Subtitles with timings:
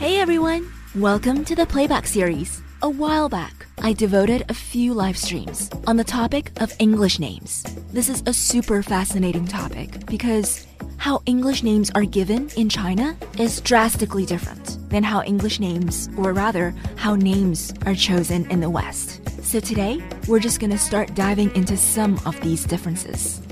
[0.00, 0.72] Hey everyone!
[0.94, 2.62] Welcome to the Playback series.
[2.80, 7.62] A while back, I devoted a few live streams on the topic of English names.
[7.92, 10.66] This is a super fascinating topic because
[10.96, 16.32] how English names are given in China is drastically different than how English names, or
[16.32, 19.20] rather, how names are chosen in the West.
[19.44, 23.42] So today, we're just gonna start diving into some of these differences.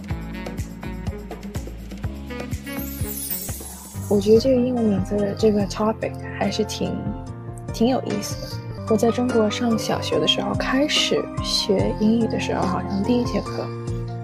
[4.11, 6.97] 我觉得这个英文名字的这个 topic 还是挺
[7.75, 8.63] 挺有意思的。
[8.91, 13.69] 我在中国上小学的时候，开始学英语的时候，好像第一节课，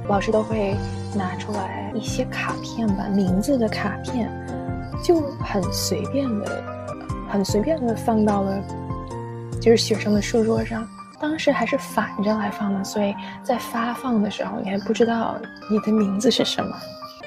[0.08, 0.74] 老师都会
[1.14, 4.30] 拿出来一些卡片吧，名字的卡片，
[5.04, 6.64] 就很随便的，
[7.28, 8.58] 很随便的放到了
[9.60, 10.88] 就是学生的书桌上。
[11.20, 15.36] 当时还是反着来放的，所以在发放的时候，你还不知道
[15.70, 16.74] 你的名字是什么。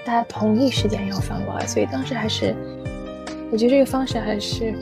[0.08, 2.56] 大家同一时间要翻过来，所以当时还是，
[3.52, 4.74] 我觉得这个方式还是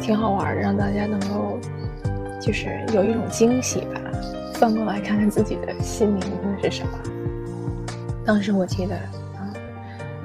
[0.00, 1.58] 挺好玩的，让大家能够
[2.40, 4.00] 就是有一种惊喜吧，
[4.54, 6.92] 翻过来看看自己的新名字是什么。
[8.24, 9.52] 当时我记得啊，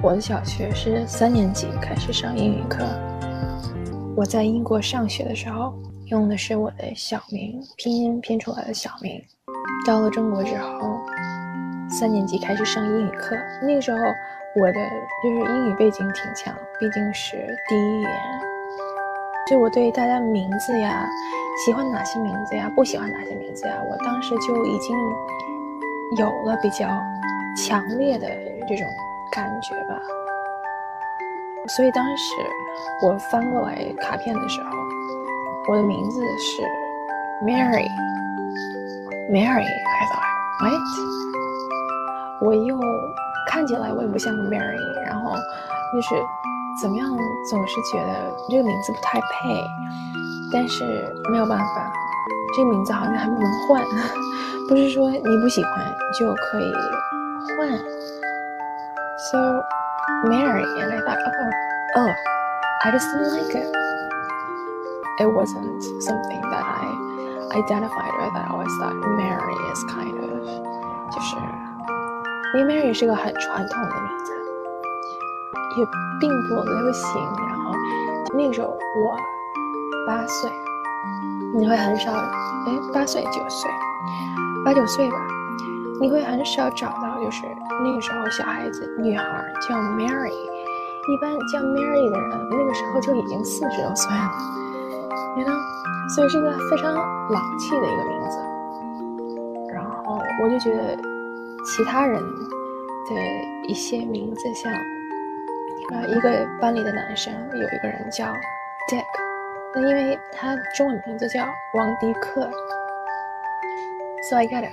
[0.00, 2.84] 我的小学是三年级开始上英语课，
[4.14, 9.20] 我在英国上学的时候用的是我的小名拼音拼出来的小名，
[9.84, 10.95] 到了中国之后。
[11.88, 13.98] 三年级开始上英语课，那个时候
[14.54, 14.80] 我的
[15.22, 17.36] 就是英语背景挺强，毕竟是
[17.68, 18.12] 第一语言，
[19.48, 21.08] 就我对大家名字呀，
[21.64, 24.94] 喜欢哪些名字呀，不喜欢哪些名字呀，我当时就已经
[26.18, 26.86] 有了比较
[27.56, 28.28] 强烈的
[28.68, 28.86] 这种
[29.32, 29.98] 感觉吧。
[31.68, 32.34] 所以当时
[33.02, 34.70] 我翻过来卡片的时候，
[35.68, 36.62] 我的名字是
[37.44, 40.80] Mary，Mary，I thought，right？
[42.39, 42.79] 我又
[43.47, 45.35] 看起来我也不像 Mary，然后
[45.93, 46.15] 就是
[46.81, 47.07] 怎么样，
[47.49, 49.63] 总是觉得这个名字不太配，
[50.51, 50.83] 但是
[51.31, 51.91] 没有办法，
[52.55, 53.83] 这个名字好像还不能换，
[54.67, 56.73] 不是说你不喜欢就可以
[57.57, 57.69] 换。
[59.31, 59.37] So
[60.25, 62.11] Mary and I thought, oh, oh,
[62.83, 63.69] I just didn't like it.
[65.19, 66.87] It wasn't something that I
[67.53, 68.35] identified with.
[68.35, 70.45] I always thought Mary is kind of
[71.11, 71.35] 就是。
[72.54, 74.32] 因为 Mary 是个很传统的名字，
[75.76, 75.86] 也
[76.20, 77.20] 并不流行。
[77.48, 77.74] 然后
[78.34, 79.16] 那个时候我
[80.06, 80.50] 八岁，
[81.54, 83.70] 你会很少，哎，八岁九岁，
[84.64, 85.16] 八九岁吧，
[86.00, 87.42] 你会很少找到，就是
[87.82, 94.30] 那个时候小孩子女孩叫 Mary，一般叫 Mary 的人，那个时候就已经四十多岁了，
[95.36, 95.52] 你呢？
[96.14, 98.38] 所以是个非常老气的一个名字。
[99.74, 101.15] 然后我就觉得。
[101.66, 103.14] 其他人的
[103.66, 108.24] 一些名字，像啊，一个班里的男生有一个人叫
[108.88, 109.04] Dick，
[109.74, 111.44] 那因为他中文名字叫
[111.74, 112.48] 王迪克
[114.28, 114.72] ，so I get it。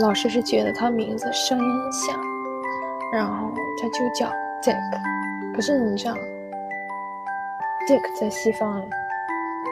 [0.00, 2.16] 老师是觉得他名字声音像，
[3.12, 4.76] 然后他就叫 Dick。
[5.54, 6.14] 可是你知道
[7.88, 8.88] ，Dick 在西方，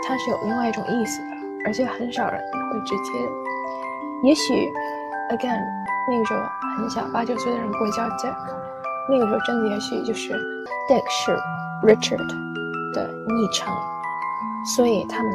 [0.06, 1.28] 它是有另外一种意思的，
[1.64, 3.12] 而且很少人会直接，
[4.24, 4.72] 也许。
[5.28, 5.60] Again，
[6.08, 6.40] 那个时候
[6.78, 8.34] 很小，八九岁的人不会叫 Dick。
[9.10, 10.32] 那个时候真的也许就是
[10.88, 11.36] Dick 是
[11.82, 12.26] Richard
[12.94, 13.74] 的昵称，
[14.76, 15.32] 所以他们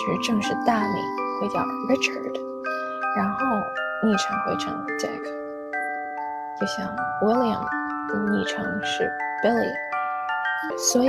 [0.00, 0.96] 就是正式大名
[1.40, 1.60] 会叫
[1.90, 2.34] Richard，
[3.16, 3.38] 然后
[4.02, 5.24] 昵称会成 Dick。
[6.58, 6.88] 就像
[7.22, 7.60] William
[8.08, 9.10] 的昵称是
[9.42, 9.74] Billy，
[10.78, 11.08] 所以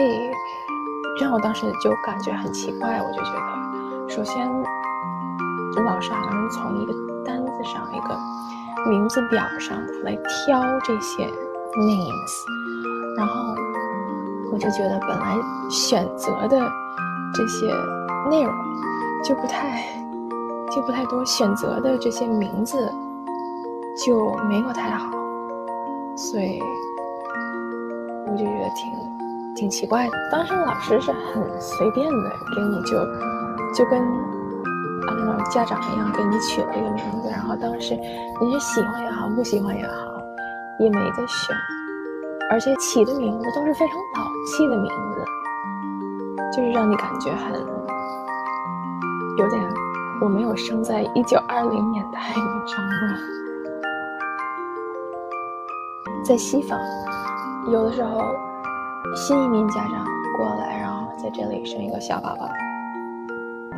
[1.21, 3.01] 让我当时就感觉很奇怪。
[3.01, 4.45] 我就觉得，首先
[5.85, 6.93] 老师好像是从一个
[7.65, 8.17] 上一个
[8.89, 11.25] 名字表上来挑这些
[11.75, 13.55] names，然后
[14.51, 15.37] 我就觉得本来
[15.69, 16.57] 选择的
[17.33, 17.65] 这些
[18.29, 18.53] 内容
[19.23, 19.83] 就不太
[20.71, 22.77] 就不太多，选择的这些名字
[24.05, 25.09] 就没有太好，
[26.15, 26.61] 所以
[28.27, 30.11] 我就觉得挺挺奇怪的。
[30.31, 33.05] 当时老师是很随便的给你就
[33.73, 34.01] 就跟。
[35.07, 39.93] 啊，家长一样给你取了一个名字，然后当时你是喜欢也好，不喜欢也好，
[40.79, 41.55] 也没得选，
[42.49, 45.23] 而且起的名字都是非常老气的名字，
[46.55, 47.53] 就是让你感觉很
[49.37, 49.61] 有点
[50.21, 53.17] 我没有生在一九二零年代， 你知道吗？
[56.23, 56.79] 在西方，
[57.71, 58.33] 有的时候
[59.15, 60.05] 新移民家长
[60.37, 62.49] 过来，然后在这里生一个小宝宝。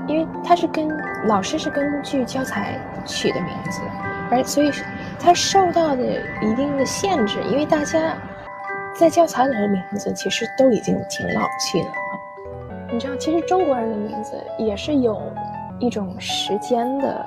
[0.08, 0.88] 因为他是跟
[1.26, 3.82] 老师是根据教材取的名字，
[4.32, 4.72] 而所以
[5.20, 6.04] 他受到的
[6.42, 7.42] 一定的限制。
[7.44, 8.16] 因为大家
[8.96, 11.96] 在教材里的名字其实都已经挺老气的了，
[12.92, 15.22] 你知道，其实中国人的名字也是有
[15.80, 17.26] 一种时间的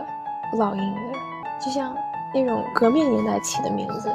[0.59, 1.19] 烙印的，
[1.65, 1.95] 就像
[2.35, 4.11] 那种革命年代起的名字，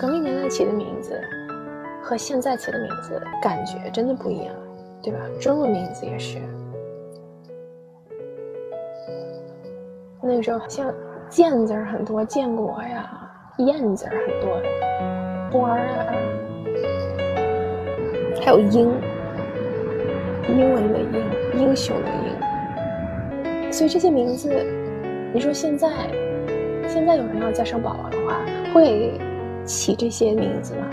[0.00, 1.20] 革命年代起的名字
[2.02, 4.54] 和现在起的名字感觉真的不一样，
[5.02, 5.18] 对吧？
[5.40, 6.38] 中文名字也是。
[10.28, 10.92] 那个时候像
[11.30, 13.02] 建字儿很多，建国呀；
[13.64, 14.60] 燕字儿很多，
[15.50, 16.12] 花儿啊，
[18.44, 18.92] 还有英，
[20.46, 23.72] 英文的英，英雄的英。
[23.72, 24.50] 所以这些名字，
[25.32, 25.88] 你说现在，
[26.86, 28.38] 现在有人要再生宝宝的话，
[28.74, 29.18] 会
[29.64, 30.90] 起这些名字吗？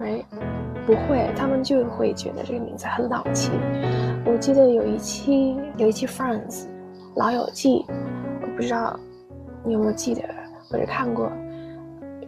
[0.00, 0.20] 哎，
[0.84, 3.52] 不会，他们就会觉得这个名字很老气。
[4.24, 6.64] 我记得有一期，有一期 Friends。
[7.16, 7.82] 老友记，
[8.42, 8.94] 我不知道
[9.64, 10.22] 你有没有记得
[10.70, 11.32] 或者看过。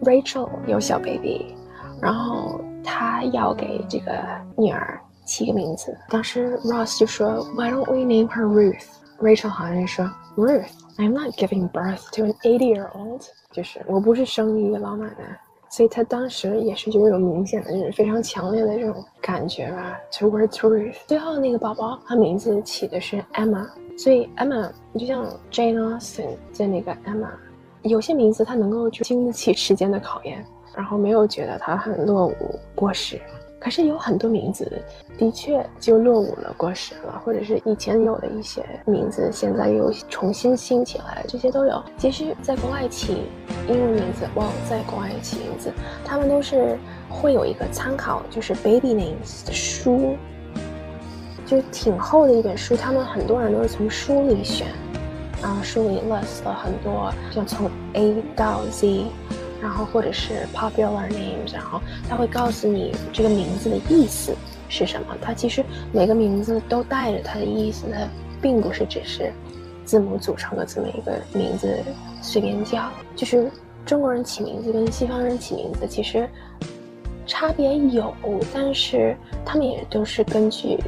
[0.03, 1.55] Rachel 有小 baby，
[2.01, 4.13] 然后她要给这个
[4.57, 5.95] 女儿起个名字。
[6.09, 15.39] 当时 Ross 就说：“Why don't we name her Ruth？”Rachel 好像说：“Ruth，I'm not giving birth to an eighty-year-old。”就是我不是生一个老奶奶，
[15.69, 19.99] 所以她当时也是就有明显的、就是非常强烈的这种感觉吧。
[20.11, 23.67] Towards Ruth，最后那个宝宝，她名字起的是 Emma。
[23.99, 27.29] 所以 Emma 你就像 Jane Austen 在那个 Emma，
[27.83, 30.43] 有些名字它能够经得起时间的考验，
[30.75, 33.21] 然后没有觉得它很落伍过时。
[33.61, 34.71] 可是有很多名字
[35.19, 41.83] 的确就落伍了、过时了，或者是以前有的一些名字现在又重新兴起来，这些都有。
[41.97, 43.25] 其实，在国外起
[43.69, 45.73] 英文名字，哇，在国外起名字，
[46.05, 46.79] 他们都是
[47.11, 50.17] 会有一个参考，就是 Baby Names 的书。
[51.49, 54.67] 就挺厚的一本书，他们很多人都是从书里选，
[55.41, 59.07] 然后书里 list 了很多，就从 A 到 Z，
[59.63, 64.37] 然后或者是 popular names，然后他会告诉你这个名字的意思
[64.69, 65.17] 是什么。
[65.23, 68.07] 它其实每个名字都带着它的意思，它
[68.43, 69.33] 并不是只是
[69.87, 71.79] 字母组成的这么一个名字
[72.21, 72.91] 随便叫。
[73.17, 73.51] 就是
[73.87, 76.29] 中国人起名字跟西方人起名字其实
[77.27, 78.15] 差别有，
[78.53, 79.17] 但是
[79.47, 80.79] 他们也都是根据。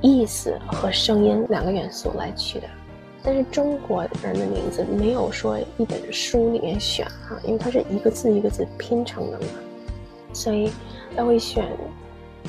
[0.00, 2.68] 意思和声音两个元素来取的，
[3.22, 9.46] 但是中国人的名字没有说一本书里面选哈，因为它是一个字一个字拼成的嘛，
[10.32, 10.70] 所以
[11.16, 11.66] 他会选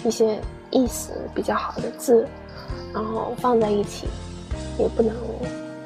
[0.04, 2.28] 一些意思比较好的字，
[2.94, 4.08] 然后放在一起，
[4.78, 5.16] 也不能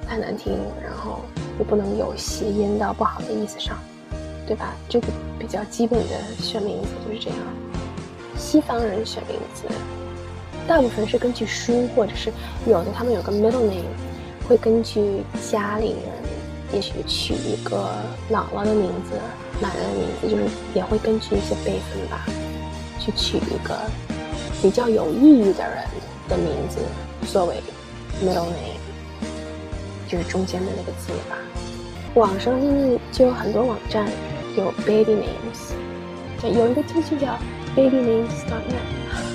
[0.06, 1.22] 太难听，然后
[1.58, 3.78] 也不能有谐音到不好的意思上，
[4.46, 4.76] 对吧？
[4.90, 5.08] 这个
[5.40, 7.40] 比较基本的选名字就是这样。
[8.36, 9.64] 西方人选名字。
[10.68, 12.32] 大部分是根据书，或者是
[12.66, 13.84] 有的他们有个 middle name，
[14.48, 15.22] 会根据
[15.52, 16.14] 家里人，
[16.74, 17.90] 也许取一个
[18.32, 19.20] 姥姥的名字、
[19.60, 20.44] 奶奶的名字，就是
[20.74, 22.26] 也会根据一些辈分吧，
[23.00, 23.78] 去取一个
[24.62, 25.84] 比较有意义的人
[26.30, 26.80] 的名字
[27.28, 27.56] 作为
[28.24, 28.80] middle name，
[30.08, 31.38] 就是中间的那个字吧。
[32.16, 34.08] 网上现在就有很多网站
[34.56, 35.74] 有 baby names，
[36.42, 37.38] 有一个就就叫
[37.76, 39.33] babynames.net。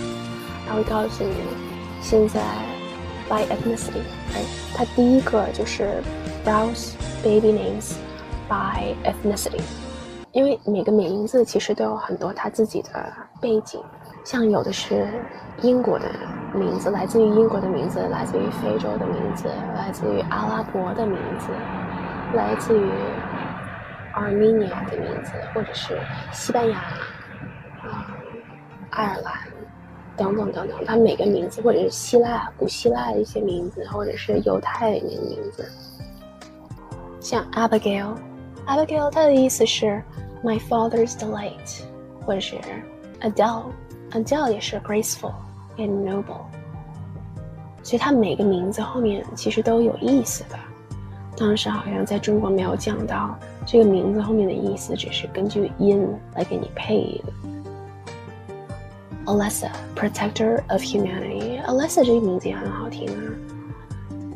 [0.69, 1.35] 他会告诉你，
[2.03, 2.43] 现在
[3.27, 4.03] by ethnicity，
[4.35, 4.43] 哎，
[4.75, 6.03] 它第一个就是
[6.45, 6.93] browse
[7.25, 7.95] baby names
[8.49, 9.63] by ethnicity，
[10.33, 13.83] 因为每个名字其实都有很多它自己的背景，
[14.25, 15.09] 像有的是
[15.63, 16.07] 英国的
[16.53, 21.49] 名字，来自于英国的名字，来自于非洲的名字，来自于阿拉伯的名字，
[22.35, 22.91] 来自于
[24.15, 25.99] Armenia 的名字，或者是
[26.31, 26.79] 西班牙，
[28.91, 29.48] 爱尔兰。
[30.19, 35.65] 等等等等，它每个名字，或者是希腊、古希腊的一些名字，或者是犹太里面的名字，
[37.21, 40.03] 像 Abigail，Abigail 它的意思是
[40.43, 41.83] My father's delight，
[42.27, 42.57] 或者是
[43.21, 45.33] Adele，Adele 也是 graceful
[45.77, 46.43] and noble，
[47.85, 50.59] 所以它每个名字后面其实都有意思的。
[51.37, 57.33] 当时好像在中国没有讲到这个名字后面的意思，只是根据音来给你配的。
[57.33, 57.58] Alessa,
[59.29, 61.63] Alessa, Protector of Humanity.
[61.67, 63.21] Alessa 这个名字也很好听啊。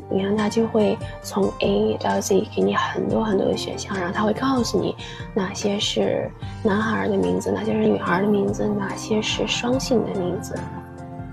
[0.07, 4.95] 你看，它就会从 A 到 Z 给你很多很多的选项，然后它会告诉你
[5.33, 6.29] 哪些是
[6.61, 10.53] 男孩的名字，哪些是女孩的名字，哪些是双性的名字。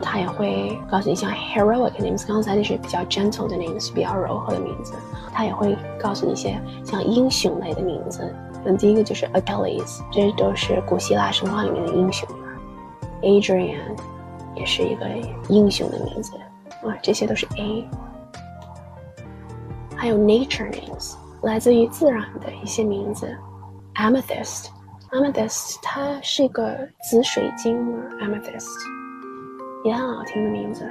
[0.01, 4.95] 它也会告诉你，像 heroic names，刚才那是比较 gentle 的 names，比较柔和的名字。
[5.35, 8.35] 它也会告诉你一些像英雄类的名字。
[8.65, 12.27] 那第一个就是 Achilles，这都是古希腊神话里面的英雄。
[13.23, 13.97] Adrian，
[14.55, 15.07] 也是一个
[15.49, 16.37] 英雄的名字
[16.83, 17.89] 啊，这些都是 A。
[19.97, 23.37] 还有 nature names，来自于自然的一些名字。
[23.97, 28.67] Amethyst，Amethyst 它是一个紫水晶吗？Amethyst，
[29.85, 30.91] 也很好听的名字，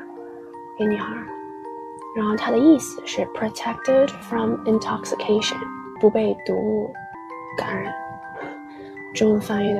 [0.78, 1.08] 一个女孩。
[2.16, 5.58] 然后它的意思是 protected from intoxication，
[6.00, 6.94] 不被毒物
[7.58, 7.92] 感染。
[9.16, 9.80] 中文翻译的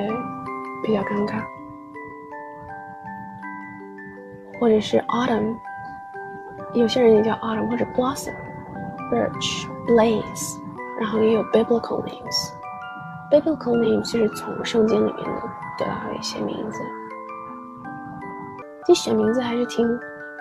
[0.84, 1.44] 比较尴尬。
[4.60, 5.56] 或者是 autumn，
[6.74, 10.60] 有些人也叫 autumn 或者 blossom，birch，blaze，
[11.00, 12.52] 然后也有 biblical names。
[13.32, 15.32] biblical names 就是从圣经里面的
[15.78, 16.82] 得到的一些名字。
[18.86, 19.88] 这选名字还是挺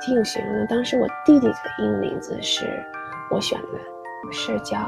[0.00, 0.66] 挺有学问的。
[0.66, 2.66] 当时我弟弟的英文名字是
[3.30, 3.78] 我选的，
[4.32, 4.78] 是叫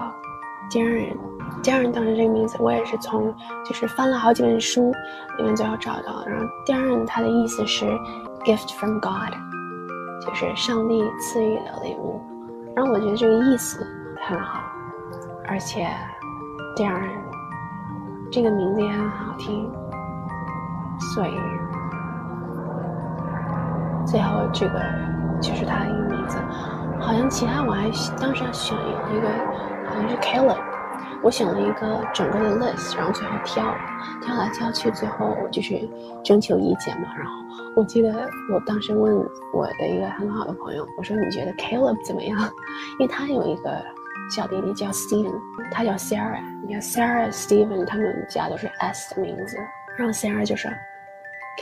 [0.70, 1.16] Darren。
[1.62, 3.32] Darren 当时这个名字我也是从
[3.64, 4.90] 就是翻了好几本书
[5.37, 6.25] 里面最后找到。
[6.26, 7.87] 然后 Darren 它的意思是。
[8.44, 9.35] Gift from God，
[10.20, 12.20] 就是上帝赐予的礼物。
[12.75, 13.87] 然后我觉得这个意思
[14.26, 14.61] 很好，
[15.47, 15.87] 而且
[16.76, 16.99] 这样
[18.30, 19.70] 这个名字也很好听，
[21.14, 21.35] 所以
[24.06, 24.80] 最后这个
[25.40, 26.38] 就是他的一个名字。
[27.00, 29.28] 好像其他我还当时还选了一个，
[29.88, 30.59] 好像是 Caleb，
[31.23, 33.75] 我选了一个整个的 list，然后最后挑
[34.23, 35.89] 挑来挑去，最后就是
[36.25, 37.33] 征求意见嘛，然后。
[37.77, 39.17] 我记得我当时问
[39.53, 42.37] 我的一个很好的朋友，我说你觉得 Caleb 怎么样？
[42.99, 43.71] 因为他有一个
[44.35, 45.33] 小弟弟叫 Steven，
[45.71, 46.43] 他叫 Sarah。
[46.67, 49.57] 你看 Sarah、Steven 他们家都是 S 的名字，
[49.97, 50.71] 然后 Sarah 就说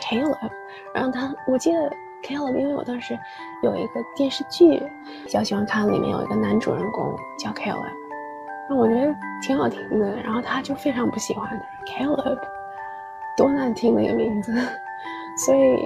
[0.01, 0.51] Caleb。
[0.95, 1.91] 然后他，我记得
[2.23, 3.19] Caleb，因为我当时
[3.63, 4.83] 有一个电视剧
[5.25, 7.93] 比较喜欢看，里面有一个男主人公叫 Caleb，
[8.69, 10.17] 那我觉得挺好听的。
[10.23, 11.49] 然后他就非常不喜欢
[11.87, 12.39] Caleb，
[13.37, 14.53] 多难听的一个名字。
[15.45, 15.79] 所以，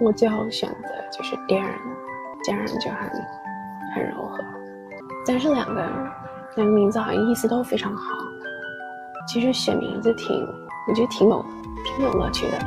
[0.00, 3.10] 我最后选择就是 Darren，Darren 就很
[3.94, 4.38] 很柔和。
[5.26, 5.82] 但是两个
[6.56, 8.14] 两个名字好像意思都非常好。
[9.28, 10.46] 其实选名字挺，
[10.88, 11.44] 我觉得挺有
[11.84, 12.58] 挺有乐趣的。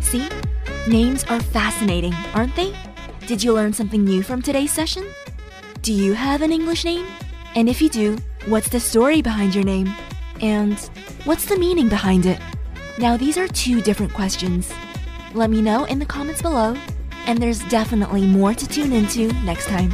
[0.00, 0.28] See,
[0.86, 2.72] names are fascinating, aren't they?
[3.26, 5.04] Did you learn something new from today's session?
[5.84, 7.06] Do you have an English name?
[7.54, 9.94] And if you do, what's the story behind your name?
[10.40, 10.78] And
[11.24, 12.40] what's the meaning behind it?
[12.96, 14.72] Now, these are two different questions.
[15.34, 16.74] Let me know in the comments below,
[17.26, 19.92] and there's definitely more to tune into next time.